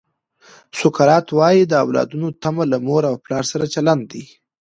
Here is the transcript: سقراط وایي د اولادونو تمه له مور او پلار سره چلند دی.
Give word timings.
سقراط 0.79 1.27
وایي 1.37 1.61
د 1.67 1.73
اولادونو 1.83 2.27
تمه 2.41 2.63
له 2.71 2.77
مور 2.87 3.03
او 3.09 3.15
پلار 3.25 3.43
سره 3.51 3.65
چلند 3.73 4.03
دی. 4.11 4.23